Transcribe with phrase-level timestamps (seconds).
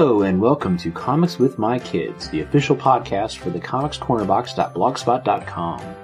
[0.00, 5.94] Hello and welcome to Comics with My Kids, the official podcast for the comicscornerbox.blogspot.com.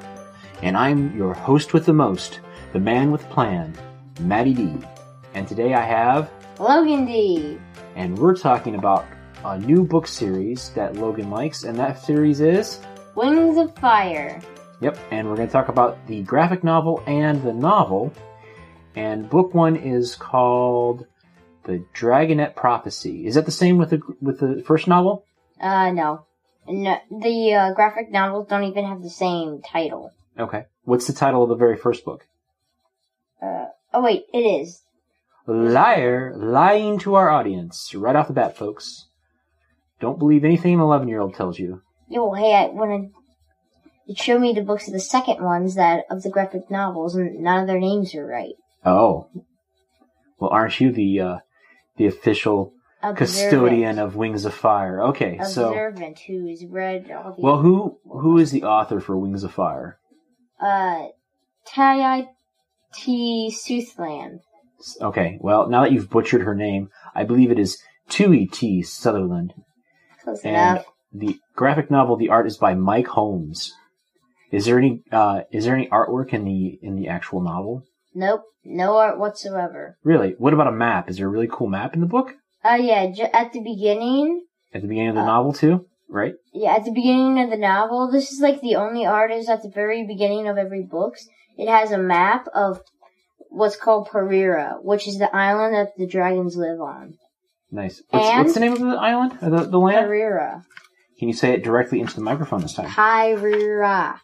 [0.61, 2.41] And I'm your host with the most,
[2.75, 3.75] the man with plan,
[4.21, 4.77] Matty D.
[5.33, 7.59] And today I have, Logan D.
[7.95, 9.07] and we're talking about
[9.47, 12.81] a new book series that Logan likes, and that series is,
[13.15, 14.43] Wings of Fire.
[14.83, 18.13] yep, and we're going to talk about the graphic novel and the novel.
[18.95, 21.07] And book one is called
[21.67, 23.27] The Dragonet Prophecy.
[23.27, 25.25] Is that the same with the with the first novel?
[25.61, 26.27] Uh, no.
[26.69, 30.13] No, the uh, graphic novels don't even have the same title.
[30.39, 30.65] Okay.
[30.85, 32.27] What's the title of the very first book?
[33.43, 34.83] Uh, oh wait, it is.
[35.47, 37.93] Liar, lying to our audience.
[37.95, 39.07] Right off the bat, folks.
[40.01, 41.83] Don't believe anything an 11 year old tells you.
[42.09, 43.09] Yo, hey, I wanna.
[44.07, 47.41] It showed me the books of the second ones that of the graphic novels, and
[47.41, 48.55] none of their names are right.
[48.85, 49.29] Oh.
[50.39, 51.39] Well, aren't you the, uh,
[51.97, 52.73] the official
[53.17, 55.03] custodian of Wings of Fire?
[55.09, 55.69] Okay, so.
[55.69, 57.43] Observant, who's read all the.
[57.43, 59.99] Well, who, who is the author for Wings of Fire?
[60.61, 61.07] Uh,
[61.67, 62.29] Tai
[62.95, 63.51] T.
[63.51, 64.41] Soothland.
[65.01, 68.83] Okay, well, now that you've butchered her name, I believe it is Tui T.
[68.83, 69.53] Sutherland.
[70.23, 70.87] Close And enough.
[71.13, 73.73] the graphic novel, the art is by Mike Holmes.
[74.53, 77.85] Is there any, uh, is there any artwork in the, in the actual novel?
[78.19, 79.99] Nope, no art whatsoever.
[80.03, 80.35] Really?
[80.39, 81.11] What about a map?
[81.11, 82.33] Is there a really cool map in the book?
[82.65, 85.85] Uh, yeah, j- at the beginning, At the beginning of the Uh, novel too?
[86.09, 86.35] Right?
[86.55, 89.63] Yeah, at the beginning of the novel, this is like the only art is at
[89.63, 91.15] the very beginning of every book.
[91.59, 92.81] It has a map of
[93.51, 97.15] what's called Parira, which is the island that the dragons live on.
[97.71, 98.03] Nice.
[98.11, 99.39] What's, And- what's the name of the island?
[99.43, 100.07] Or the, the land?
[100.09, 100.63] Parira.
[101.19, 102.89] Can you say it directly into the microphone this time?
[102.89, 104.21] Parira.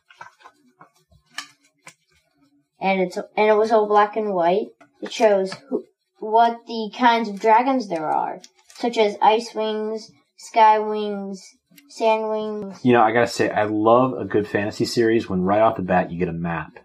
[2.83, 4.67] And it's and it was all black and white.
[5.01, 5.85] It shows who,
[6.19, 8.41] what the kinds of dragons there are,
[8.75, 11.55] such as ice wings, sky wings,
[11.89, 12.85] sand wings.
[12.85, 15.83] You know, I gotta say, I love a good fantasy series when right off the
[15.83, 16.81] bat you get a map.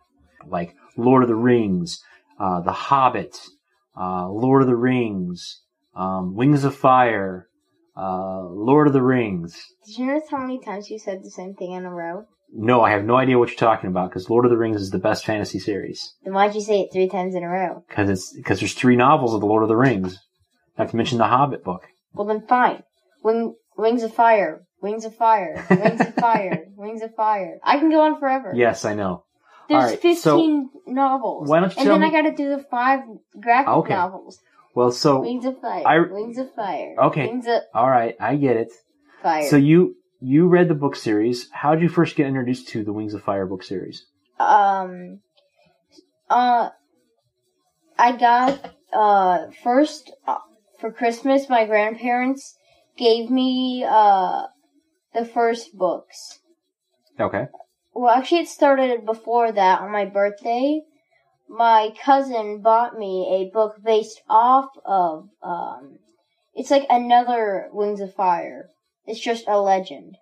[0.45, 2.03] Like Lord of the Rings,
[2.39, 3.37] uh, The Hobbit,
[3.99, 5.61] uh, Lord of the Rings,
[5.95, 7.47] um, Wings of Fire,
[7.97, 9.59] uh, Lord of the Rings.
[9.85, 12.25] Did you notice how many times you said the same thing in a row?
[12.53, 14.89] No, I have no idea what you're talking about because Lord of the Rings is
[14.89, 16.13] the best fantasy series.
[16.23, 17.83] Then why'd you say it three times in a row?
[17.87, 20.17] Because it's because there's three novels of the Lord of the Rings.
[20.77, 21.83] Not to mention the Hobbit book.
[22.13, 22.83] Well then fine.
[23.23, 24.65] Wing, wings of fire.
[24.81, 25.65] Wings of fire.
[25.69, 26.65] Wings of fire.
[26.77, 27.57] Wings of fire.
[27.63, 28.53] I can go on forever.
[28.55, 29.23] Yes, I know.
[29.67, 31.49] There's Alright, so 15 novels.
[31.49, 33.01] why don't you and then me- I gotta do the five
[33.39, 33.93] graphic Okay.
[33.93, 34.39] novels.
[34.73, 35.83] Well, so Wings of fire.
[35.85, 36.95] I- Wings of fire.
[37.07, 37.27] Okay.
[37.27, 38.71] Wings of all right, I get it.
[39.21, 39.49] fire.
[39.49, 41.49] So you you read the book series.
[41.51, 44.05] How did you first get introduced to the Wings of Fire book series?
[44.39, 45.21] um,
[46.29, 46.69] uh,
[47.97, 50.37] I got, uh, first, uh,
[50.79, 52.55] for Christmas, my grandparents
[52.97, 54.43] gave me, uh,
[55.13, 56.39] the first books.
[57.19, 57.47] Okay.
[57.93, 60.81] Well, actually, it started before that on my birthday.
[61.49, 65.97] My cousin bought me a book based off of, um,
[66.53, 68.69] it's like another Wings of Fire.
[69.07, 70.17] It's just a legend.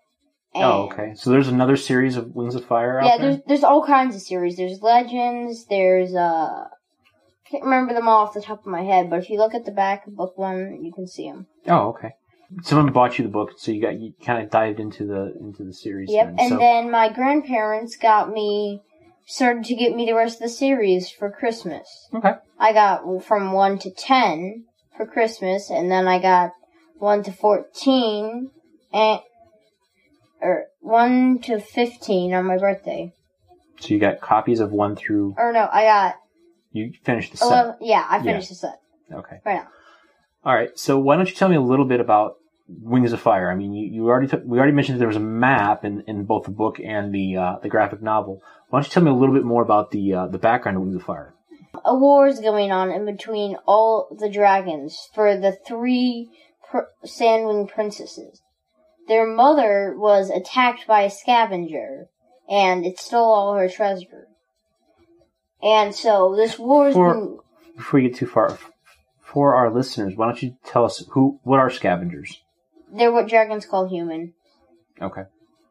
[0.55, 1.13] oh, okay.
[1.15, 3.31] So there's another series of Wings of Fire out Yeah, there.
[3.31, 4.55] there's there's all kinds of series.
[4.55, 5.65] There's legends.
[5.65, 9.29] There's uh, I can't remember them all off the top of my head, but if
[9.29, 11.47] you look at the back of book one, you can see them.
[11.67, 12.11] Oh, okay.
[12.61, 15.63] Someone bought you the book, so you got you kind of dived into the into
[15.63, 16.09] the series.
[16.11, 16.25] Yep.
[16.27, 16.35] then.
[16.39, 18.81] And so, then my grandparents got me
[19.25, 21.87] started to get me the rest of the series for Christmas.
[22.13, 22.33] okay.
[22.59, 24.65] I got from one to ten
[24.95, 26.51] for Christmas, and then I got
[26.99, 28.51] one to fourteen
[28.95, 29.19] and
[30.41, 33.13] or one to fifteen on my birthday.
[33.79, 35.35] So you got copies of one through.
[35.37, 36.15] Or no, I got
[36.71, 37.45] You finished the set.
[37.45, 37.75] eleven.
[37.81, 38.79] Yeah, I finished the set
[39.11, 39.37] Okay.
[39.45, 39.67] right now.
[40.43, 40.69] All right.
[40.75, 42.35] So why don't you tell me a little bit about
[42.67, 43.51] Wings of Fire?
[43.51, 46.03] I mean, you, you already took, we already mentioned that there was a map in,
[46.07, 48.41] in both the book and the uh, the graphic novel.
[48.69, 50.83] Why don't you tell me a little bit more about the uh, the background of
[50.83, 51.33] Wings of Fire?
[51.83, 56.29] a war is going on in between all the dragons for the three
[56.69, 58.41] pr- Sandwing princesses.
[59.07, 62.07] Their mother was attacked by a scavenger,
[62.49, 64.27] and it stole all her treasure.
[65.61, 68.57] And so this war is Before we get too far,
[69.21, 72.41] for our listeners, why don't you tell us who what are scavengers?
[72.95, 74.33] they're what dragons call human.
[75.01, 75.23] Okay.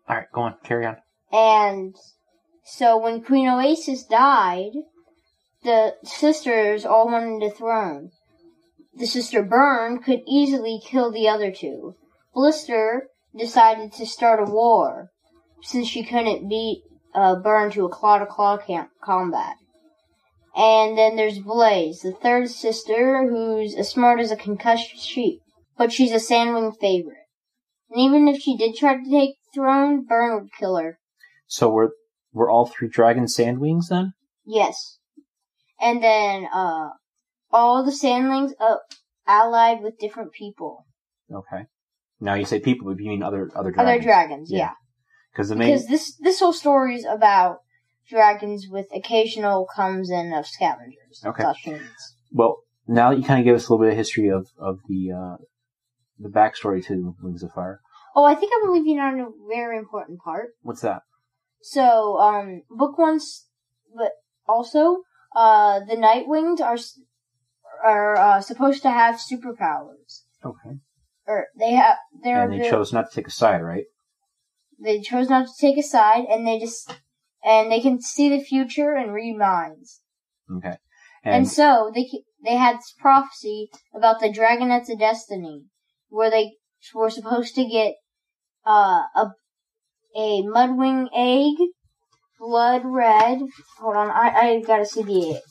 [0.08, 0.96] All right, go on, carry on.
[1.32, 1.96] And
[2.64, 4.72] so when Queen Oasis died,
[5.62, 8.10] the sisters all wanted the throne.
[8.96, 11.96] The sister Burn could easily kill the other two.
[12.34, 15.10] Blister decided to start a war
[15.62, 16.82] since she couldn't beat
[17.14, 18.58] uh, Burn to a claw to claw
[19.02, 19.56] combat.
[20.56, 25.40] And then there's Blaze, the third sister, who's as smart as a concussed sheep,
[25.76, 27.26] but she's a Sandwing favorite.
[27.90, 30.98] And even if she did try to take the throne, Burn would kill her.
[31.46, 31.90] So we're
[32.32, 34.14] we're all three dragon sandwings then?
[34.44, 34.98] Yes.
[35.80, 36.90] And then uh
[37.52, 38.76] all the sandlings uh,
[39.26, 40.86] allied with different people.
[41.32, 41.66] Okay.
[42.20, 43.94] Now you say people, but you mean other other dragons?
[43.94, 44.72] Other dragons, yeah.
[45.32, 47.58] Because the main Because this this whole story is about
[48.08, 51.22] dragons with occasional comes in of scavengers.
[51.24, 51.44] Okay.
[52.32, 54.80] Well, now that you kind of give us a little bit of history of of
[54.88, 55.36] the uh
[56.18, 57.80] the backstory to Wings of Fire.
[58.14, 60.50] Oh, I think I'm leaving out a very important part.
[60.62, 61.02] What's that?
[61.60, 63.48] So, um, book one's,
[63.96, 64.12] but
[64.46, 65.02] also,
[65.34, 67.00] uh, the Nightwings are s-
[67.82, 70.78] are uh, supposed to have superpowers, Okay.
[71.26, 71.96] Or they have.
[72.22, 73.84] They're And they chose not to take a side, right?
[74.82, 76.92] they chose not to take a side, and they just
[77.44, 80.00] and they can see the future and read minds.
[80.50, 80.76] Okay.
[81.24, 82.08] And, And, so they
[82.44, 85.64] they had this prophecy about the Dragonets of Destiny,
[86.08, 86.52] where they
[86.94, 87.94] were supposed to get
[88.66, 89.32] uh, a
[90.16, 91.68] a Mudwing egg,
[92.38, 93.40] blood red.
[93.80, 95.42] Hold on, I I gotta see the egg.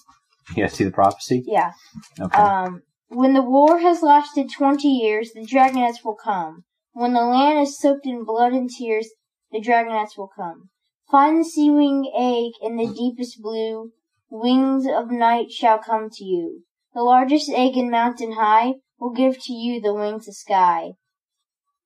[0.55, 1.43] you guys see the prophecy?
[1.47, 1.71] yeah.
[2.19, 2.41] Okay.
[2.41, 2.83] Um,
[3.15, 6.63] when the war has lasted twenty years, the Dragonets will come.
[6.93, 9.09] When the land is soaked in blood and tears,
[9.51, 10.69] the Dragonets will come.
[11.09, 13.91] Find the sea wing egg in the deepest blue.
[14.29, 16.63] Wings of night shall come to you.
[16.93, 20.93] The largest egg in mountain high will give to you the wings of sky.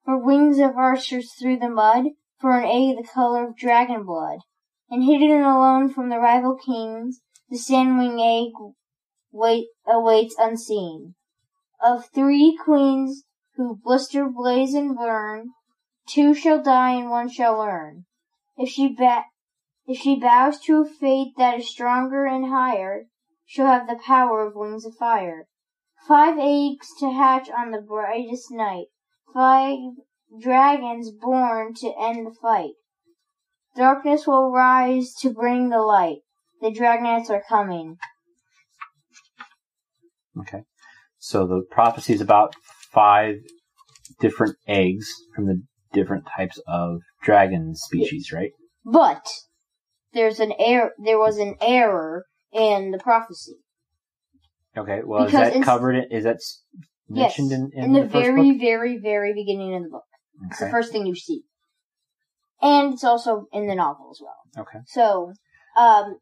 [0.06, 2.06] For wings of archers through the mud,
[2.40, 4.40] for an egg the color of dragon blood.
[4.90, 7.20] And hidden alone from the rival kings,
[7.50, 8.54] the sandwing egg
[9.32, 11.16] wait awaits unseen.
[11.84, 13.24] Of three queens
[13.56, 15.52] who blister, blaze, and burn,
[16.10, 18.06] two shall die and one shall learn.
[18.58, 19.26] If she ba-
[19.86, 23.06] if she bows to a fate that is stronger and higher,
[23.46, 25.48] she'll have the power of wings of fire.
[26.08, 28.88] Five eggs to hatch on the brightest night.
[29.34, 29.78] Five
[30.42, 32.74] dragons born to end the fight.
[33.76, 36.20] Darkness will rise to bring the light.
[36.62, 37.98] The dragonets are coming.
[40.40, 40.64] Okay.
[41.28, 42.56] So the prophecy is about
[42.94, 43.36] five
[44.22, 48.52] different eggs from the different types of dragon species, right?
[48.86, 49.28] But
[50.14, 50.92] there's an error.
[50.98, 53.58] There was an error in the prophecy.
[54.78, 55.02] Okay.
[55.04, 55.96] Well, is Because that in- covered?
[55.98, 56.64] In, is that s-
[57.10, 58.62] Yes, mentioned in, in, in the, the, first very, book?
[58.62, 60.06] very, very beginning of the book.
[60.50, 60.72] It's the Okay.
[60.72, 61.42] first thing you see,
[62.62, 64.64] and it's also in the novel as well.
[64.64, 64.80] Okay.
[64.86, 65.34] So,
[65.78, 66.20] um,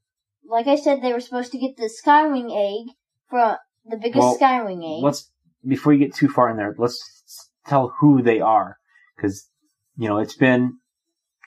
[0.50, 2.96] like I said, they were supposed to get the Skywing egg
[3.30, 3.58] from
[3.90, 5.04] the biggest Well, Skywing egg.
[5.04, 5.32] Let's
[5.68, 7.00] before you get too far in there, let's
[7.68, 8.78] tell who they are
[9.16, 9.48] because
[9.98, 10.78] you know it's been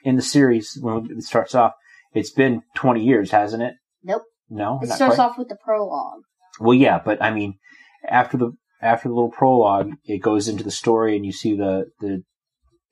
[0.03, 1.73] in the series when it starts off.
[2.13, 3.75] It's been twenty years, hasn't it?
[4.03, 4.23] Nope.
[4.49, 5.23] No, It starts quite.
[5.25, 6.21] off with the prologue.
[6.59, 7.59] Well, yeah, but I mean,
[8.07, 8.51] after the
[8.81, 12.23] after the little prologue, it goes into the story, and you see the the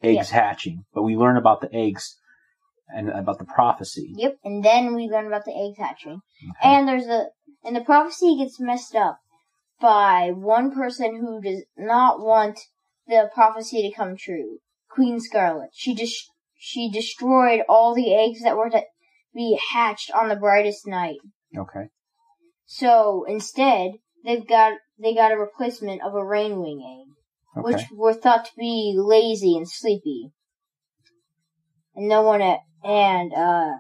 [0.04, 0.84] eggs hatching.
[0.94, 2.16] But we learn about the eggs
[2.96, 4.14] and about the prophecy.
[4.16, 6.20] Yep, and then we learn about the egg hatching.
[6.44, 6.70] Okay.
[6.70, 7.28] And there's a
[7.64, 9.20] and the prophecy gets messed up
[9.80, 12.60] by one person who does not want
[13.08, 14.58] the prophecy to come true.
[14.90, 15.70] Queen Scarlet.
[15.74, 18.82] She just she destroyed all the eggs that were to
[19.34, 21.20] be hatched on the brightest night.
[21.56, 21.90] Okay.
[22.66, 23.92] So instead,
[24.26, 27.08] they've got they got a replacement of a rainwing egg,
[27.58, 27.74] Okay.
[27.76, 30.32] which were thought to be lazy and sleepy.
[31.96, 33.76] And no one at, and uh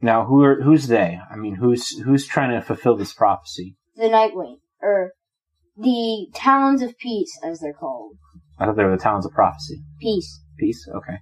[0.00, 1.18] Now, who are who's they?
[1.30, 3.76] I mean, who's who's trying to fulfill this prophecy?
[3.96, 5.12] the Nightwing, or
[5.80, 8.16] the Talons of Peace, as they're called.
[8.58, 9.82] I thought they were the towns of Prophecy.
[10.00, 10.40] Peace.
[10.58, 10.86] Peace.
[10.94, 11.18] Okay.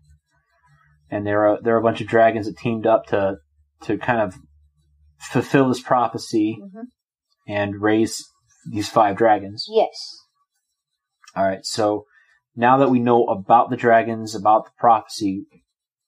[1.10, 3.36] And there are there are a bunch of dragons that teamed up to
[3.82, 4.34] to kind of
[5.20, 6.84] fulfill this prophecy Mhm.
[7.46, 8.24] and raise
[8.70, 9.66] these five dragons.
[9.68, 9.94] Yes.
[11.36, 11.64] All right.
[11.64, 12.04] So
[12.56, 15.46] now that we know about the dragons, about the prophecy,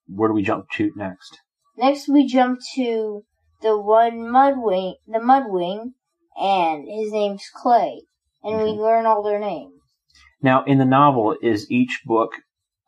[0.09, 1.39] where do we jump to next?
[1.77, 3.23] Next, we jump to
[3.63, 5.93] the one Mudwing, the Mudwing,
[6.37, 8.03] and his name's Clay,
[8.43, 9.75] and we learn all their names.
[10.43, 12.33] Now, in the novel, is each book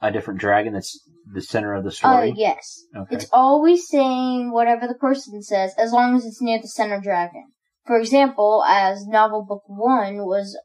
[0.00, 0.98] a different dragon that's
[1.32, 2.34] the center of the Oh, story?
[2.36, 2.82] yes.
[2.96, 3.14] Okay.
[3.14, 7.52] It's always saying whatever the person says, as long as it's near the center dragon.
[7.86, 10.58] For example, as novel book one was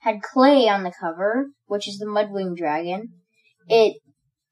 [0.00, 3.08] had clay on the cover, which is the Mudwing dragon.
[3.68, 3.96] It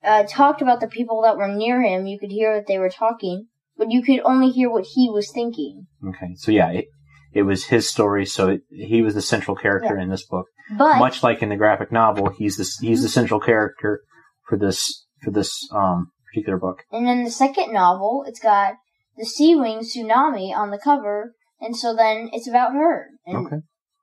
[0.03, 2.07] uh, talked about the people that were near him.
[2.07, 5.31] You could hear that they were talking, but you could only hear what he was
[5.31, 5.87] thinking.
[6.09, 6.87] Okay, so yeah, it,
[7.35, 10.47] it was his story, so it, he was the central character in this book.
[10.77, 14.03] But Much like in the graphic novel, he's the he's the central character
[14.49, 16.83] for this for this um particular book.
[16.91, 18.75] and in the second novel, it's got
[19.19, 23.57] the Sea Wing tsunami on the cover, and so then it's about her and Okay.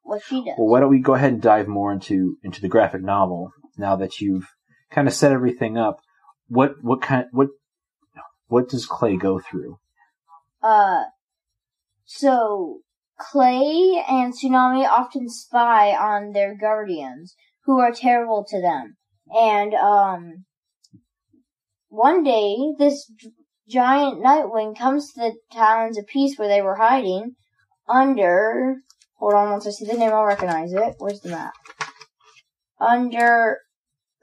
[0.04, 0.56] what she does.
[0.58, 3.96] Well, why don't we go ahead and dive more into into the graphic novel now
[3.96, 4.48] that you've
[4.92, 5.98] kind of set everything up?
[6.48, 7.50] What what kind what
[8.48, 9.78] what does Clay go through?
[10.62, 11.04] Uh,
[12.06, 12.82] so
[13.20, 17.36] Clay and Tsunami often spy on their guardians,
[17.66, 18.96] who are terrible to them.
[19.32, 20.46] And um,
[21.90, 23.12] one day, this
[23.70, 27.36] giant Nightwing comes to the Talons of Peace where they were hiding
[27.88, 28.78] under.
[29.18, 30.96] Hold on, once I see the name, I'll recognize it.
[30.98, 31.54] Where's the map?
[32.80, 33.60] Under.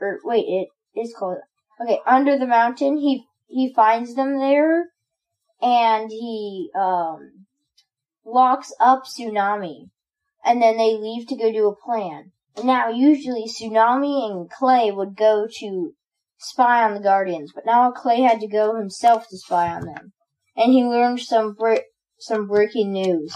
[0.00, 1.38] Or wait, it is called.
[1.80, 2.96] Okay, under the mountain.
[2.96, 4.86] He he finds them there
[5.62, 7.45] and he um
[8.26, 9.90] locks up Tsunami,
[10.44, 12.32] and then they leave to go do a plan.
[12.56, 15.92] And now, usually, Tsunami and Clay would go to
[16.38, 20.12] spy on the Guardians, but now Clay had to go himself to spy on them,
[20.56, 21.86] and he learned some bre-
[22.18, 23.34] some breaking news.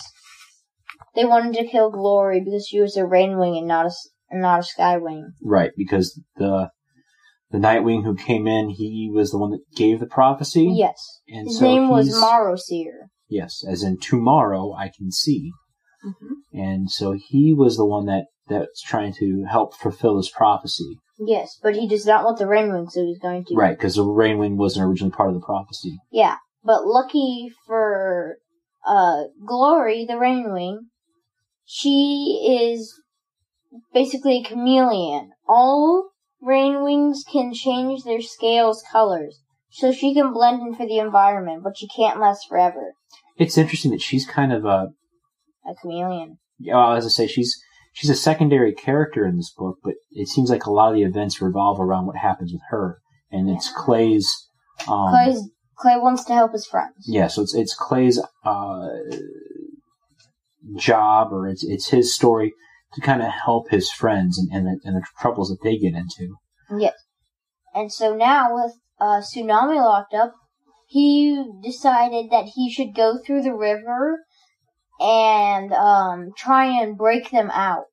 [1.14, 3.90] They wanted to kill Glory because she was a Rainwing and not a
[4.30, 5.32] and not a Skywing.
[5.42, 6.70] Right, because the
[7.50, 10.72] the Nightwing who came in, he was the one that gave the prophecy.
[10.76, 13.08] Yes, and his so name was Morrowseer.
[13.30, 15.52] Yes, as in tomorrow I can see.
[16.04, 16.42] Mhm.
[16.52, 20.96] And so he was the one that that's trying to help fulfill his prophecy.
[21.18, 24.04] Yes, but he does not want the Rainwing, so he's going to Right, because the
[24.04, 25.98] Rainwing wasn't originally part of the prophecy.
[26.10, 28.38] Yeah, but lucky for
[28.84, 30.78] uh Glory, the Rainwing,
[31.64, 33.00] she is
[33.92, 35.30] basically a chameleon.
[35.46, 36.10] All
[36.42, 39.38] Rainwings can change their scales colors,
[39.70, 42.94] so she can blend in for the environment, but she can't last forever.
[43.40, 44.88] It's interesting that she's kind of a
[45.66, 46.38] A chameleon.
[46.60, 47.58] well, as I say, she's
[47.92, 51.04] she's a secondary character in this book, but it seems like a lot of the
[51.04, 52.98] events revolve around what happens with her,
[53.30, 54.30] and it's Clay's.
[54.86, 57.06] Um, Clay's Clay wants to help his friends.
[57.06, 58.88] Yeah, so it's it's Clay's uh,
[60.76, 62.52] job, or it's it's his story
[62.92, 65.94] to kind of help his friends and and the, and the troubles that they get
[65.94, 66.36] into.
[66.78, 66.94] Yes.
[67.72, 70.34] And so now with uh, Tsunami locked up,
[70.90, 74.18] he decided that he should go through the river
[74.98, 77.84] and um, try and break them out.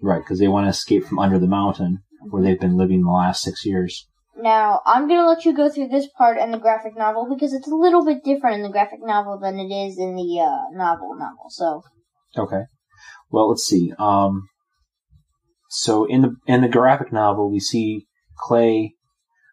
[0.00, 1.98] Right, because they want to escape from under the mountain
[2.30, 4.08] where they've been living the last six years.
[4.34, 7.68] Now, I'm gonna let you go through this part in the graphic novel because it's
[7.68, 11.14] a little bit different in the graphic novel than it is in the uh, novel
[11.18, 11.50] novel.
[11.50, 11.82] So,
[12.34, 12.62] Okay.
[13.30, 13.92] Well, let's see.
[13.98, 14.48] Um,
[15.68, 18.06] so in the in the graphic novel, we see
[18.38, 18.94] Clay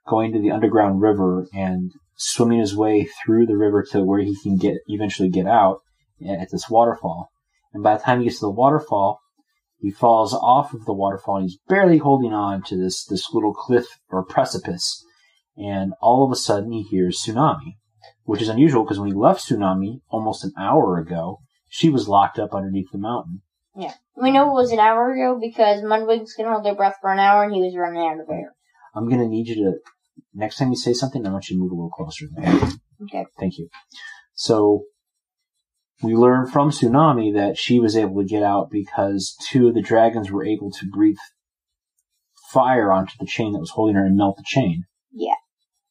[0.07, 4.35] going to the underground river and swimming his way through the river to where he
[4.41, 5.79] can get eventually get out
[6.27, 7.29] at this waterfall.
[7.73, 9.19] And by the time he gets to the waterfall,
[9.77, 13.53] he falls off of the waterfall and he's barely holding on to this this little
[13.53, 15.03] cliff or precipice.
[15.57, 17.75] And all of a sudden, he hears tsunami,
[18.23, 22.39] which is unusual because when he left tsunami almost an hour ago, she was locked
[22.39, 23.41] up underneath the mountain.
[23.77, 27.11] Yeah, we know it was an hour ago because Mudwings can hold their breath for
[27.11, 28.53] an hour and he was running out of air.
[28.93, 29.73] I'm gonna need you to
[30.33, 32.25] next time you say something, I want you to move a little closer.
[33.03, 33.25] Okay?
[33.39, 33.69] Thank you.
[34.33, 34.83] So
[36.03, 39.81] we learn from Tsunami that she was able to get out because two of the
[39.81, 41.17] dragons were able to breathe
[42.51, 44.83] fire onto the chain that was holding her and melt the chain.
[45.11, 45.35] Yeah.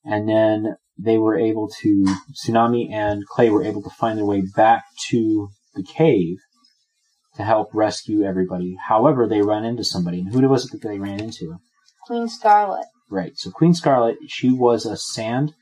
[0.04, 4.42] And then they were able to Tsunami and Clay were able to find their way
[4.54, 6.36] back to the cave
[7.36, 8.76] to help rescue everybody.
[8.88, 10.20] However, they ran into somebody.
[10.20, 11.56] And who was it that they ran into?
[12.06, 12.86] Queen Scarlet.
[13.10, 13.32] Right.
[13.36, 15.54] So Queen Scarlet, she was a sand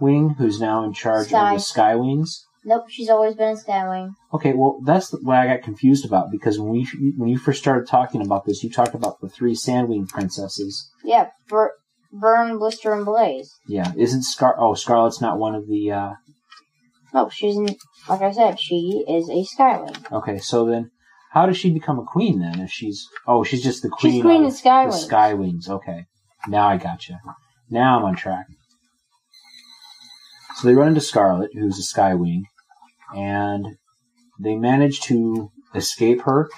[0.00, 1.52] wing who's now in charge Sky.
[1.52, 2.46] of the Sky Wings.
[2.64, 4.14] Nope, she's always been a Skywing.
[4.32, 6.86] Okay, well that's what I got confused about because when we
[7.16, 10.90] when you first started talking about this, you talked about the three Sandwing princesses.
[11.04, 11.74] Yeah, Bur-
[12.10, 13.52] Burn, Blister, and Blaze.
[13.68, 14.56] Yeah, isn't Scar?
[14.58, 15.90] Oh, Scarlet's not one of the.
[15.92, 16.12] uh
[17.12, 17.76] No, she's n-
[18.08, 20.10] like I said, she is a Skywing.
[20.10, 20.90] Okay, so then
[21.32, 22.60] how does she become a queen then?
[22.60, 24.12] If she's oh, she's just the queen.
[24.14, 24.92] She's queen of Skywings.
[24.92, 25.68] The Sky Wings.
[25.68, 26.06] Okay,
[26.48, 27.20] now I gotcha.
[27.70, 28.46] Now I'm on track.
[30.56, 32.42] So they run into Scarlet, who's a Skywing,
[33.14, 33.66] and
[34.40, 36.48] they manage to escape her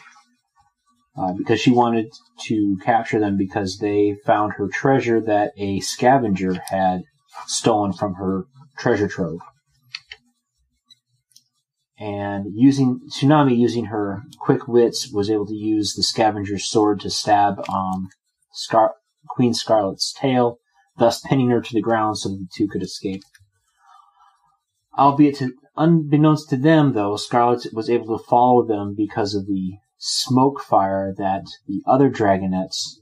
[1.17, 2.13] uh, because she wanted
[2.47, 7.03] to capture them because they found her treasure that a scavenger had
[7.47, 8.45] stolen from her
[8.79, 9.41] treasure trove.
[11.99, 17.11] And using Tsunami, using her quick wits, was able to use the scavenger's sword to
[17.11, 18.11] stab um,
[18.53, 18.97] Scar-
[19.29, 20.59] Queen Scarlet's tail,
[20.99, 23.23] thus pinning her to the ground so that the two could escape.
[24.99, 25.43] Albeit
[25.77, 31.15] unbeknownst to them, though, Scarlet was able to follow them because of the smoke fire
[31.17, 33.01] that the other dragonets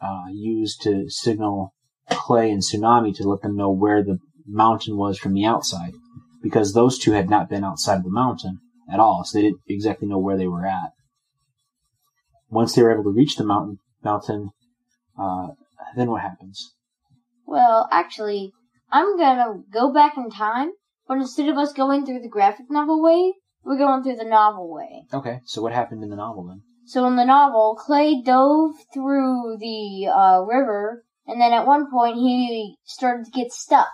[0.00, 1.74] uh, used to signal
[2.10, 5.94] Clay and Tsunami to let them know where the mountain was from the outside,
[6.42, 8.58] because those two had not been outside of the mountain
[8.92, 10.92] at all, so they didn't exactly know where they were at.
[12.50, 14.50] Once they were able to reach the mountain, mountain,
[15.18, 15.48] uh,
[15.96, 16.74] then what happens?
[17.46, 18.52] Well, actually,
[18.90, 20.72] I'm gonna go back in time,
[21.06, 23.34] but instead of us going through the graphic novel way,
[23.64, 25.06] we're going through the novel way.
[25.12, 26.62] Okay, so what happened in the novel then?
[26.86, 32.16] So in the novel, Clay dove through the uh, river, and then at one point
[32.16, 33.88] he started to get stuck.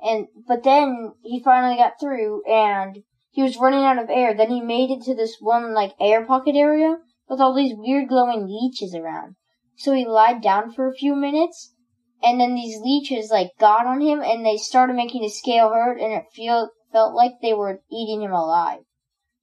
[0.00, 2.98] And but then he finally got through, and
[3.30, 4.34] he was running out of air.
[4.34, 6.96] Then he made it to this one like air pocket area
[7.28, 9.36] with all these weird glowing leeches around.
[9.78, 11.72] So he lied down for a few minutes,
[12.20, 16.00] and then these leeches like got on him, and they started making his scale hurt,
[16.00, 18.80] and it feel felt like they were eating him alive.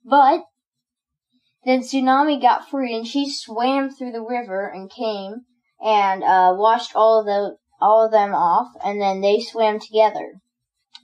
[0.04, 0.44] But
[1.64, 5.46] then Tsunami got free, and she swam through the river and came
[5.82, 10.42] and uh, washed all of the all of them off, and then they swam together.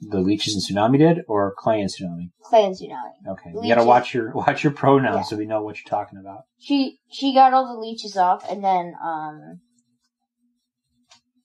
[0.03, 2.31] The leeches and tsunami did, or Clay and tsunami?
[2.43, 3.31] Clay and Tsunami.
[3.33, 3.85] Okay, you gotta Leeches.
[3.85, 5.21] watch your watch your pronouns Yeah.
[5.23, 6.43] so we know what you're talking about.
[6.59, 9.59] She she got all the leeches off, and then um,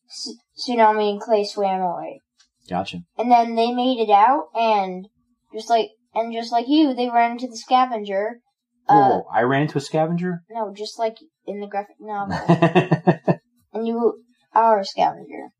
[0.08, 0.38] Tsu-
[0.72, 2.22] Tsunami and Clay swam away,
[2.68, 2.98] Gotcha.
[3.18, 5.06] and then they made it out, and
[5.54, 8.40] just like and just like you, they ran into the scavenger.
[8.88, 10.42] Uh, Whoa, I ran into a scavenger.
[10.48, 12.38] no, just like in the graphic novel,
[13.74, 14.22] and you
[14.54, 15.50] are a scavenger.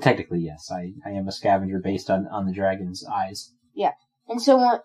[0.00, 0.70] Technically, yes.
[0.70, 3.52] I, I am a scavenger based on, on the dragon's eyes.
[3.74, 3.92] Yeah.
[4.28, 4.78] And so when,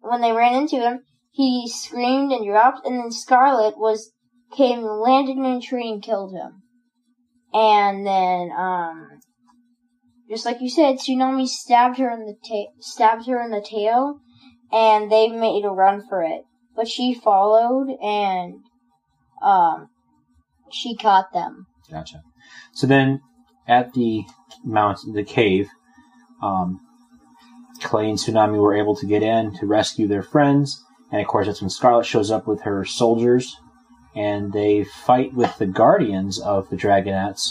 [0.00, 4.12] when they ran into him, he screamed and dropped, and then Scarlet was
[4.56, 6.62] came, landed in a tree, and killed him.
[7.52, 9.08] And then, um,
[10.30, 14.20] just like you said, Tsunami stabbed her in the ta- stabbed her in the tail,
[14.72, 16.42] and they made a run for it.
[16.76, 18.54] But she followed, and
[19.42, 19.88] um,
[20.70, 21.66] she caught them.
[21.90, 22.22] Gotcha.
[22.72, 23.20] So then,
[23.66, 24.24] at the
[24.62, 25.68] mount, the cave,
[26.42, 26.80] um,
[27.80, 31.46] Clay and Tsunami were able to get in to rescue their friends, and of course
[31.46, 33.56] that's when Scarlet shows up with her soldiers,
[34.14, 37.50] and they fight with the guardians of the Dragonets,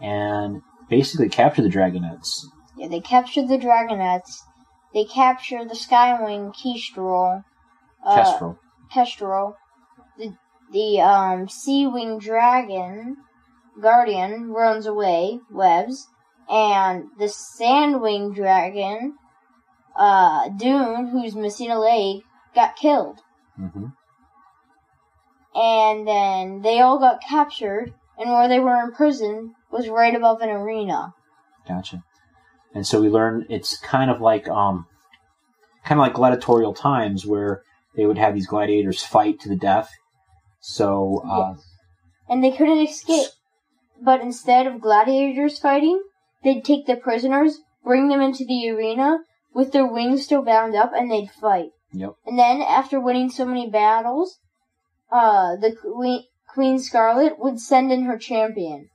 [0.00, 2.46] and basically capture the Dragonets.
[2.76, 4.42] Yeah, they capture the Dragonets.
[4.94, 7.44] They capture the Skywing Kestrel.
[8.04, 8.58] Uh, Kestrel.
[8.92, 9.56] Kestrel,
[10.18, 10.36] the
[10.72, 13.16] the um sea wing dragon
[13.80, 16.08] guardian runs away, webs,
[16.48, 19.14] and the sandwing dragon,
[19.96, 22.22] uh Dune, who's missing a leg,
[22.54, 23.20] got killed.
[23.56, 23.86] hmm
[25.54, 30.40] And then they all got captured, and where they were in prison was right above
[30.40, 31.12] an arena.
[31.66, 32.02] Gotcha.
[32.74, 34.86] And so we learn it's kind of like um,
[35.84, 37.62] kind of like gladiatorial times where
[37.96, 39.90] they would have these gladiators fight to the death.
[40.60, 41.66] So uh, Yes.
[42.28, 43.26] And they couldn't escape.
[44.02, 46.02] But instead of gladiators fighting,
[46.42, 49.18] they'd take the prisoners, bring them into the arena
[49.52, 51.70] with their wings still bound up, and they'd fight.
[51.92, 52.14] Yep.
[52.26, 54.38] And then, after winning so many battles,
[55.10, 58.88] uh, the Queen, Queen Scarlet would send in her champion,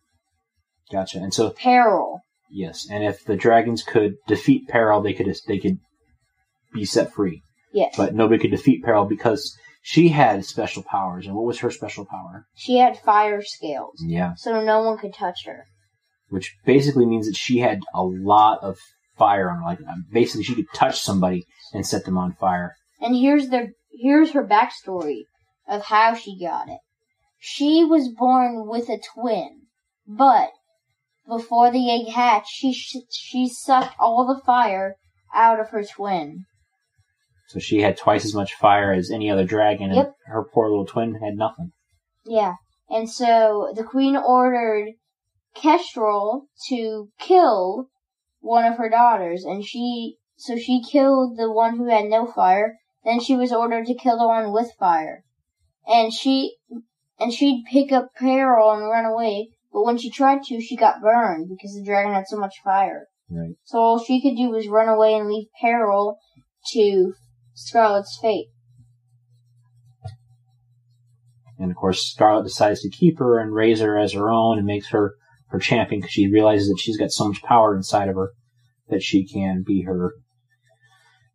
[0.91, 1.19] gotcha.
[1.19, 2.21] And so Peril.
[2.49, 5.77] yes, and if the dragons could defeat Peril, they could they could
[6.73, 7.41] be set free.
[7.73, 7.95] Yes.
[7.97, 11.27] But nobody could defeat Peril because she had special powers.
[11.27, 12.47] And what was her special power?
[12.55, 15.65] she had fire scales, Yeah, so no one could touch her.
[16.29, 18.77] which basically means that she had a lot of
[19.15, 19.63] fire on her.
[19.63, 22.73] Like um, basically, she could touch somebody and set them on fire.
[22.99, 25.21] And here's their here's her backstory
[25.67, 26.79] of how she got it.
[27.37, 29.67] She was born with a twin,
[30.07, 30.49] but
[31.27, 34.95] before the egg hatched, she sh- she sucked all the fire
[35.33, 36.45] out of her twin.
[37.47, 40.15] So she had twice as much fire as any other dragon, and Yep.
[40.25, 41.71] her poor little twin had nothing.
[42.25, 42.55] Yeah,
[42.89, 44.93] and so the queen ordered
[45.53, 47.87] Kestrel to kill
[48.39, 52.77] one of her daughters, and she so she killed the one who had no fire.
[53.03, 55.23] Then she was ordered to kill the one with fire,
[55.87, 56.57] and she
[57.19, 59.49] and she'd pick up Peril and run away.
[59.71, 63.07] But when she tried to, she got burned because the dragon had so much fire.
[63.29, 63.55] Right.
[63.63, 66.17] So all she could do was run away and leave Peril
[66.73, 67.13] to
[67.55, 68.49] Scarlet's fate.
[71.57, 74.67] And of course, Scarlet decides to keep her and raise her as her own and
[74.67, 75.15] makes her
[75.49, 78.31] her champion because she realizes that she's got so much power inside of her
[78.89, 80.13] that she can be her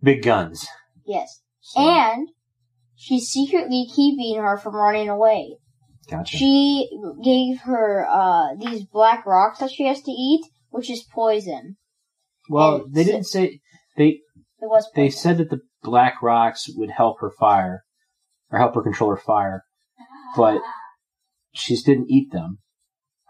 [0.02, 0.66] big guns.
[1.06, 1.40] Yes.
[1.60, 2.28] So, And
[2.96, 5.56] she's secretly keeping her from running away.
[6.10, 6.36] Gotcha.
[6.36, 6.90] She
[7.24, 11.76] gave her uh these black rocks that she has to eat, which is poison.
[12.48, 13.60] well, and they didn't say
[13.96, 14.22] they It
[14.62, 14.92] was poison.
[14.96, 17.84] they said that the black rocks would help her fire
[18.50, 19.64] or help her control her fire,
[20.36, 20.60] but
[21.52, 22.58] she just didn't eat them.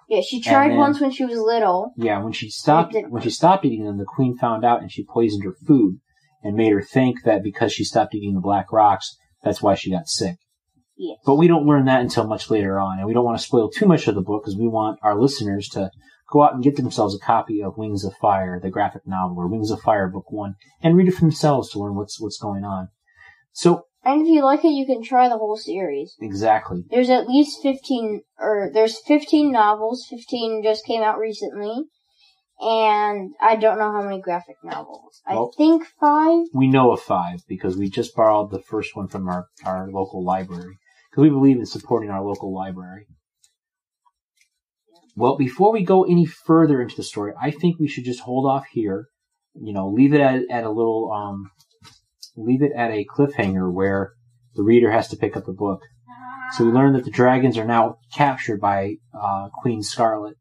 [0.09, 1.93] yeah, she tried then- once when she was little.
[1.97, 5.05] Yeah, when she stopped when she stopped eating them, the queen found out and she
[5.05, 5.99] poisoned her food
[6.43, 9.91] and made her think that because she stopped eating the black rocks, that's why she
[9.91, 10.37] got sick.
[10.97, 11.19] Yes.
[11.25, 13.71] But we don't learn that until much later on, and we don't want to spoil
[13.71, 15.91] too much of the book because we want our listeners to
[16.31, 19.49] go out and get themselves a copy of Wings of Fire, the graphic novel, or
[19.49, 22.65] Wings of Fire Book One, and read it for themselves to learn what's what's going
[22.65, 22.89] on.
[23.53, 26.15] So And if you like it, you can try the whole series.
[26.21, 30.07] exactly, There's at least 15, or there's 15 novels.
[30.09, 31.85] 15 just came out recently.
[32.63, 35.23] And I don't know how many graphic novels.
[35.27, 36.45] I Well- think five.
[36.53, 40.23] we know of five because we just borrowed the first one from our our local
[40.23, 40.77] library
[41.11, 43.07] because we believe in supporting our local library.
[45.21, 48.47] Well, before we go any further into the story, I think we should just hold
[48.47, 49.09] off here.
[49.55, 51.51] You know, leave it at, at a little, um,
[52.39, 54.15] leave it at a cliffhanger where
[54.55, 55.83] the reader has to pick up the book.
[56.53, 60.37] So we learn that the dragons are now captured by uh, Queen Scarlet.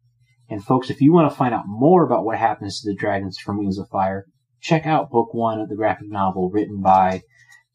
[0.50, 3.38] And folks, if you want to find out more about what happens to the dragons
[3.38, 4.28] from Wings of Fire,
[4.62, 7.24] check out book one of the graphic novel written by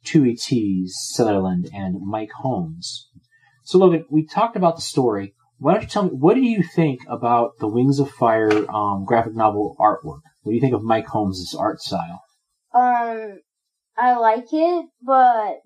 [0.04, 0.86] Tui T.
[0.86, 3.10] Sutherland and Mike Holmes.
[3.64, 5.34] So Logan, we talked about the story.
[5.64, 9.06] Why don't you tell me what do you think about the Wings of Fire um,
[9.06, 10.20] graphic novel artwork?
[10.42, 12.20] What do you think of Mike Holmes' art style?
[12.74, 13.38] Um,
[13.96, 15.60] I like it, but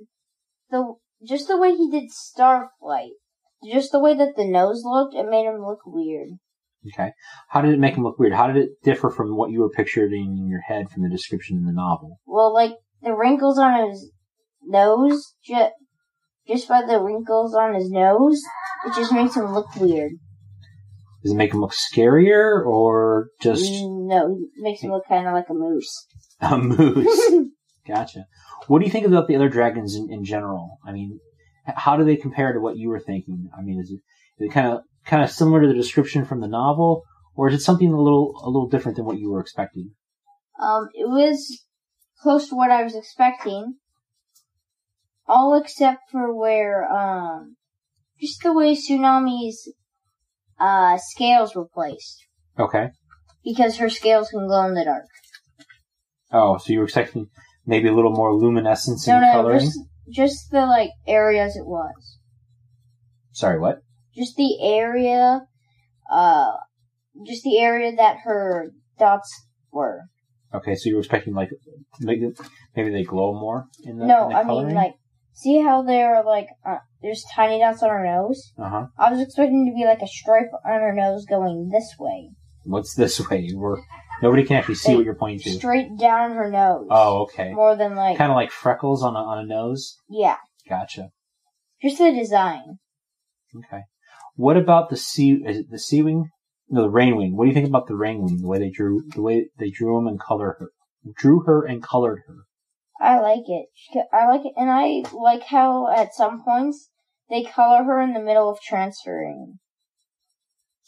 [0.70, 0.94] the
[1.26, 3.16] just the way he did Starflight,
[3.68, 6.28] just the way that the nose looked, it made him look weird.
[6.94, 7.10] Okay,
[7.48, 8.34] how did it make him look weird?
[8.34, 11.56] How did it differ from what you were picturing in your head from the description
[11.56, 12.20] in the novel?
[12.24, 14.12] Well, like the wrinkles on his
[14.62, 15.72] nose, just
[16.48, 18.40] just by the wrinkles on his nose,
[18.86, 20.12] it just makes him look weird.
[21.22, 25.34] Does it make him look scarier or just No, it makes him look kind of
[25.34, 26.06] like a moose.
[26.40, 27.32] a moose?
[27.86, 28.24] Gotcha.
[28.66, 30.78] What do you think about the other dragons in, in general?
[30.86, 31.20] I mean,
[31.66, 33.48] h- how do they compare to what you were thinking?
[33.56, 34.00] I mean, is it,
[34.42, 37.02] is it kind of kind of similar to the description from the novel,
[37.34, 39.92] or is it something a little a little different than what you were expecting?
[40.62, 41.64] Um, it was
[42.20, 43.76] close to what I was expecting.
[45.28, 47.56] All except for where, um,
[48.20, 49.72] just the way Tsunami's,
[50.58, 52.24] uh, scales were placed.
[52.58, 52.90] Okay.
[53.44, 55.04] Because her scales can glow in the dark.
[56.32, 57.28] Oh, so you were expecting
[57.66, 59.60] maybe a little more luminescence in No, the no, coloring?
[59.60, 59.78] just,
[60.10, 62.18] just the, like, areas it was.
[63.32, 63.82] Sorry, what?
[64.16, 65.42] Just the area,
[66.10, 66.52] uh,
[67.26, 69.30] just the area that her dots
[69.70, 70.02] were.
[70.52, 71.50] Okay, so you were expecting like
[72.00, 72.30] maybe
[72.74, 74.94] maybe they glow more in the no, in the I mean, like,
[75.40, 78.52] see how they're, like, uh, there's tiny dots on her nose?
[78.58, 78.86] uh huh.
[78.98, 82.30] I was expecting to be like a stripe on her nose going this way.
[82.64, 83.50] What's this way?
[83.54, 83.78] We're
[84.20, 85.58] nobody can actually see Like, what you're pointing to.
[85.58, 86.86] Straight down her nose.
[86.90, 87.52] Oh, okay.
[87.52, 89.96] More than like, Kind of like freckles on a on a nose.
[90.10, 90.36] yeah.
[90.68, 91.08] Gotcha.
[91.82, 92.78] Just the design.
[93.56, 93.82] Okay.
[94.34, 95.40] What about the sea?
[95.46, 96.28] Is it the sea wing?
[96.68, 97.34] No, the rain wing.
[97.36, 98.38] What do you think about the rain wing?
[98.42, 100.70] The way they drew, the way they drew him and colored her,
[101.16, 102.34] drew her and colored her.
[103.00, 103.66] I like it.
[104.12, 106.90] I like it, and I like how at some points
[107.30, 109.58] they color her in the middle of transferring.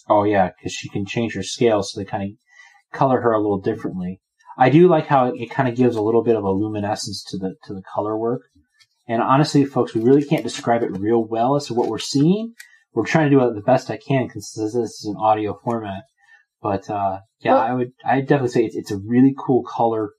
[0.09, 3.41] Oh yeah, because she can change her scale, so they kind of color her a
[3.41, 4.21] little differently.
[4.59, 7.39] I do like how it, kind of gives a little bit of a luminescence to
[7.39, 8.43] the to the color work.
[9.09, 12.55] And honestly, folks, we really can't describe it real well as to what we're seeing.
[12.93, 16.03] We're trying to do it the best I can because this is an audio format.
[16.61, 20.11] But uh, yeah, Well- I would I definitely say it's, it's a really cool color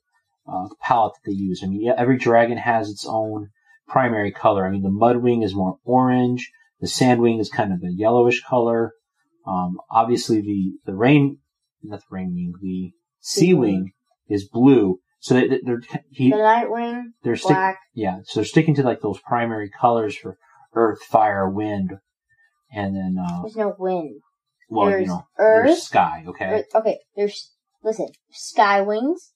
[0.46, 1.62] uh, palette that they use.
[1.62, 3.48] I mean, yeah, every dragon has its own
[3.88, 4.66] primary color.
[4.66, 6.50] I mean, the Mudwing is more orange.
[6.80, 8.92] The Sandwing is kind of a yellowish color.
[9.46, 11.38] Um, obviously, the the rain,
[11.82, 13.92] not the rain wing, the sea wing
[14.28, 14.98] is blue.
[15.20, 17.78] So they, they're he, The Nightwing, they're stick, black.
[17.94, 18.18] yeah.
[18.24, 20.36] So they're sticking to like those primary colors for
[20.74, 21.92] earth, fire, wind,
[22.72, 24.20] and then uh, There's no wind.
[24.68, 26.24] well, you there's know, earth, there's sky.
[26.26, 26.44] Okay.
[26.46, 27.52] Earth- okay, there's
[27.84, 28.08] listen.
[28.32, 29.32] Sky wings,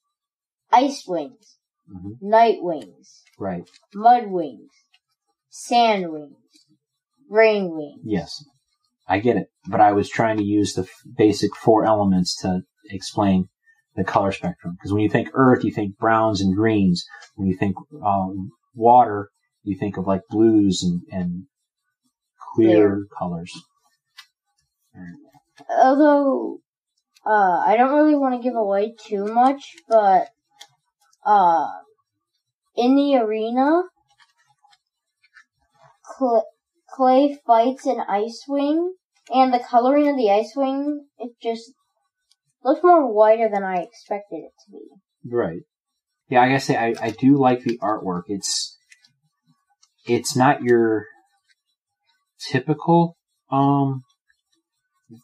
[0.72, 3.68] ice wings, hmm night wings, Right.
[3.94, 4.70] mud wings,
[5.48, 6.66] sand wings,
[7.28, 8.00] rain wings.
[8.04, 8.44] Yes.
[9.08, 12.62] I get it, but I was trying to use the f- basic four elements to
[12.90, 13.48] explain
[13.94, 14.74] the color spectrum.
[14.76, 17.04] Because when you think earth, you think browns and greens.
[17.36, 19.30] When you think um, water,
[19.62, 21.44] you think of like blues and, and
[22.54, 23.52] clear colors.
[25.70, 26.58] although
[27.24, 30.28] uh, I don't really want to give away too much, but
[31.26, 31.66] uh,
[32.76, 33.82] in the arena,
[36.16, 36.46] Cle-
[36.88, 38.94] Clay fights an Ice Wing,
[39.28, 41.72] and the coloring of the Ice Wing, it just
[42.64, 45.34] looks more whiter than I expected it to be.
[45.34, 45.62] Right.
[46.28, 48.24] Yeah, I gotta say, I, I do like the artwork.
[48.28, 48.78] It's
[50.06, 51.06] it's not your
[52.50, 53.16] typical
[53.50, 54.02] um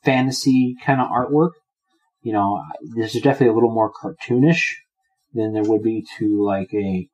[0.04, 1.52] fantasy kind of artwork.
[2.22, 2.62] You know,
[2.94, 4.62] this is definitely a little more cartoonish
[5.34, 7.08] than there would be to like a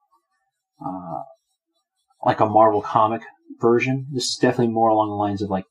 [0.85, 1.23] uh,
[2.25, 3.23] like a Marvel comic
[3.61, 4.07] version.
[4.13, 5.65] This is definitely more along the lines of like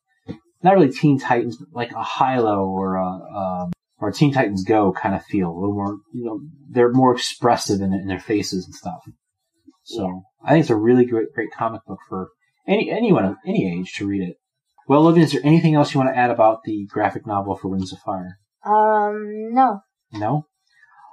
[0.62, 4.64] not really Teen Titans, but like a Hilo or a um, or a Teen Titans
[4.64, 5.50] Go kind of feel.
[5.50, 9.00] A little more, you know, they're more expressive in, in their faces and stuff.
[9.84, 10.20] So Yeah.
[10.44, 12.28] I think it's a really great, great comic book for
[12.66, 14.36] any anyone of any age to read it.
[14.86, 17.68] Well, Logan, is there anything else you want to add about the graphic novel for
[17.68, 18.38] Winds of Fire?
[18.64, 19.80] Um, no.
[20.12, 20.46] No?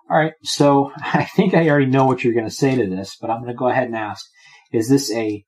[0.10, 3.30] Alright, so I think I already know what you're going to say to this, but
[3.30, 4.26] I'm going to go ahead and ask,
[4.72, 5.44] is this a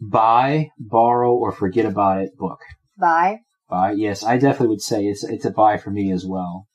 [0.00, 2.60] buy, borrow, or forget about it book?
[2.98, 3.38] Buy.
[3.68, 3.92] Buy?
[3.92, 6.66] Yes, I definitely would say it's, it's a buy for me as well.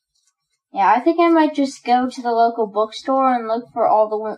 [0.71, 4.09] Yeah, I think I might just go to the local bookstore and look for all
[4.09, 4.37] the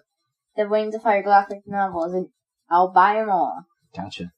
[0.56, 2.28] the Wings of Fire graphic novels, and
[2.70, 3.66] I'll buy them all.
[3.96, 4.32] Gotcha.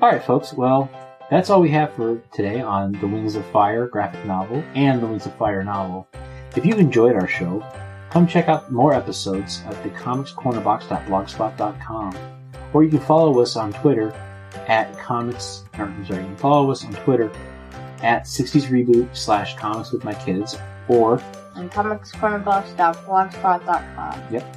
[0.00, 0.90] Alright, folks, well,
[1.30, 5.06] that's all we have for today on the Wings of Fire graphic novel and the
[5.06, 6.08] Wings of Fire novel.
[6.54, 7.64] If you enjoyed our show,
[8.10, 12.16] come check out more episodes at thecomicscornerbox.blogspot.com.
[12.74, 14.12] Or you can follow us on Twitter
[14.68, 17.32] at comics, or I'm sorry, you can follow us on Twitter
[18.02, 21.22] at 60s reboot slash comics with my kids, or
[21.54, 24.22] And comicscornerbox.blogspot.com.
[24.30, 24.56] Yep.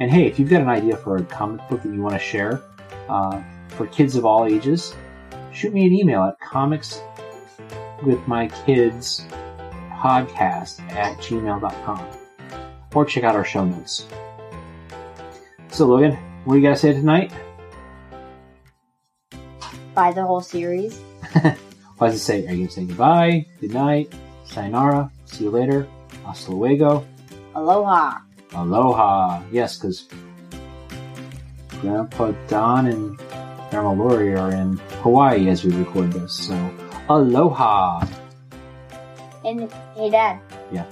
[0.00, 2.20] And hey, if you've got an idea for a comic book that you want to
[2.20, 2.60] share
[3.08, 4.96] uh, for kids of all ages,
[5.52, 7.00] shoot me an email at comics
[8.02, 9.24] with my kids
[10.00, 12.06] podcast at gmail.com
[12.94, 14.06] or check out our show notes.
[15.68, 17.32] So, Logan, what do you got to say tonight?
[19.94, 21.00] Buy the whole series.
[22.00, 22.46] What does it say?
[22.46, 24.10] Are you going to say goodbye, good night,
[24.46, 25.86] sayonara, see you later,
[26.24, 27.04] hasta luego,
[27.54, 28.20] Aloha.
[28.54, 29.42] Aloha.
[29.52, 30.08] Yes, because
[31.82, 33.18] Grandpa Don and
[33.70, 36.32] Grandma Lori are in Hawaii as we record this.
[36.48, 36.54] So,
[37.10, 38.06] aloha.
[39.44, 40.40] And hey, Dad.
[40.70, 40.86] Yeah.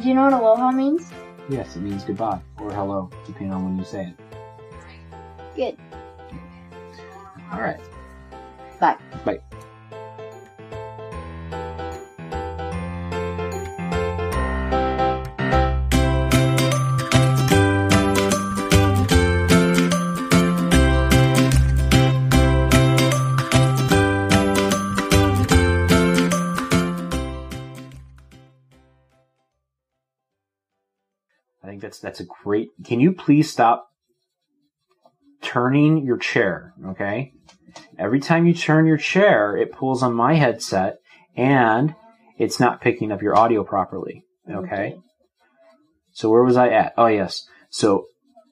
[0.00, 1.10] Do you know what aloha means?
[1.48, 4.14] Yes, it means goodbye or hello, depending on when you say it.
[5.56, 5.76] Good.
[7.52, 7.80] All right.
[8.78, 8.96] Bye.
[9.24, 9.40] Bye.
[31.90, 32.68] That's that's a great.
[32.84, 33.88] Can you please stop
[35.42, 36.72] turning your chair?
[36.90, 37.32] Okay.
[37.98, 40.98] Every time you turn your chair, it pulls on my headset,
[41.36, 41.94] and
[42.38, 44.24] it's not picking up your audio properly.
[44.48, 44.98] Okay.
[46.12, 46.94] So where was I at?
[46.96, 47.46] Oh yes.
[47.70, 48.06] So